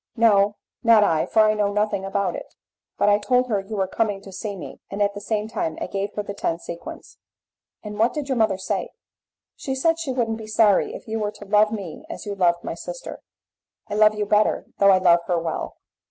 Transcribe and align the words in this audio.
"No, 0.15 0.55
not 0.81 1.03
I, 1.03 1.27
for 1.27 1.41
I 1.43 1.53
know 1.53 1.71
nothing 1.71 2.03
about 2.03 2.35
it; 2.35 2.55
but 2.97 3.07
I 3.07 3.19
told 3.19 3.45
her 3.47 3.59
you 3.59 3.75
were 3.75 3.85
coming 3.85 4.19
to 4.21 4.31
see 4.31 4.55
me, 4.55 4.79
and 4.89 4.99
at 4.99 5.13
the 5.13 5.21
same 5.21 5.47
time 5.47 5.77
I 5.79 5.85
gave 5.85 6.09
her 6.15 6.23
the 6.23 6.33
ten 6.33 6.57
sequins." 6.57 7.19
"And 7.83 7.99
what 7.99 8.11
did 8.11 8.27
your 8.27 8.35
mother 8.37 8.57
say?" 8.57 8.89
"She 9.55 9.75
said 9.75 9.99
she 9.99 10.11
wouldn't 10.11 10.39
be 10.39 10.47
sorry 10.47 10.95
if 10.95 11.07
you 11.07 11.19
were 11.19 11.29
to 11.33 11.45
love 11.45 11.71
me 11.71 12.03
as 12.09 12.25
you 12.25 12.33
loved 12.33 12.63
my 12.63 12.73
sister." 12.73 13.21
"I 13.89 13.93
love 13.93 14.15
you 14.15 14.25
better, 14.25 14.65
though 14.79 14.89
I 14.89 14.97
love 14.97 15.19
her 15.27 15.37
well." 15.37 15.77